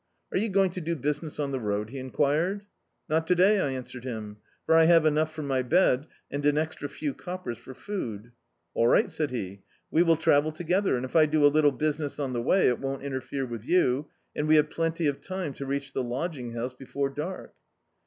[0.31, 2.65] Are you going to do business on the road?" he enquired.
[3.07, 6.57] "Not to day," I answered him, "for I have enou^ for my bed, and an
[6.57, 8.31] extra few coppers for food."
[8.73, 9.61] "All rigjit," said he,
[9.91, 12.79] "we will travel together, and if I do a little business on the way it
[12.79, 16.73] won't interfere with you, and we have plenty of time to reach the lodging house
[16.73, 17.53] before dark."